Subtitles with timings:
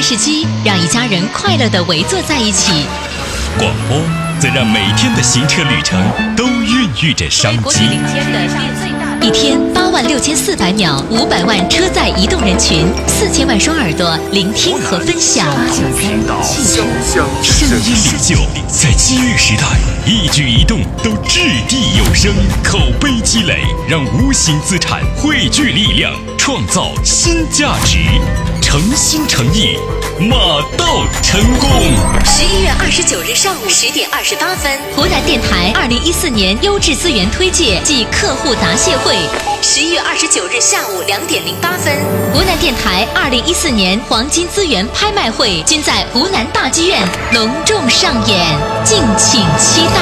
[0.00, 2.72] 电视机让一家人快乐的围坐在一起，
[3.58, 4.00] 广播
[4.40, 6.02] 则让每天的行车旅程
[6.34, 7.84] 都孕育着商机。
[9.20, 15.46] 一天八万六千四百秒，五百万车载移动人群，四千万双耳朵聆听和分享。
[17.42, 18.38] 声音领袖
[18.68, 19.66] 在机遇时代，
[20.06, 22.32] 一举一动都掷地有声，
[22.64, 27.98] 口碑积累让无形资产汇聚力量，创造新价值。
[28.70, 29.76] 诚心诚意，
[30.20, 30.36] 马
[30.76, 31.68] 到成功。
[32.24, 39.12] 十一月二十九日上午十点二十八分，湖南电台二零一四年优质资源推介暨客户答谢会；
[39.60, 41.92] 十一月二十九日下午两点零八分，
[42.32, 49.99] 湖南电台二零一四年黄金资源拍卖会均在湖南大剧院隆重上演，敬请期待。